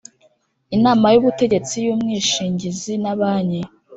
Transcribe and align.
Inama 0.75 1.05
y 1.13 1.17
ubutegetsi 1.19 1.75
y 1.85 1.87
umwishingizi 1.93 2.93
na 3.03 3.13
banki 3.19 3.61